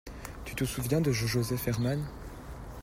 Tu 0.45 0.55
te 0.55 0.65
souviens 0.65 0.99
de 0.99 1.11
Joseph 1.11 1.67
Herman? 1.67 2.03